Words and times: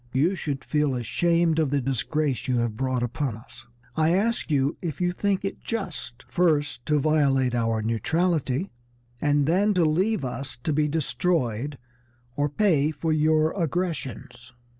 You 0.13 0.33
should 0.33 0.63
feel 0.65 0.95
ashamed 0.95 1.59
of 1.59 1.69
the 1.69 1.79
disgrace 1.79 2.47
you 2.47 2.57
have 2.57 2.75
brought 2.75 3.03
upon 3.03 3.37
us. 3.37 3.67
I 3.95 4.13
ask 4.15 4.49
you 4.49 4.75
if 4.81 4.99
you 4.99 5.11
think 5.11 5.45
it 5.45 5.59
just, 5.61 6.25
first 6.27 6.83
to 6.87 6.97
violate 6.97 7.53
our 7.53 7.83
neutrality 7.83 8.71
and 9.21 9.45
then 9.45 9.75
to 9.75 9.85
leave 9.85 10.25
us 10.25 10.57
to 10.63 10.73
be 10.73 10.87
destroyed 10.87 11.77
or 12.35 12.49
pay 12.49 12.89
for 12.89 13.13
your 13.13 13.51
aggressions?" 13.51 14.53